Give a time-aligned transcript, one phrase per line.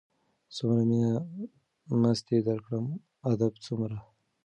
[0.55, 1.11] څومره مينه
[2.01, 2.85] مستي درکړم
[3.31, 3.97] ادب څومره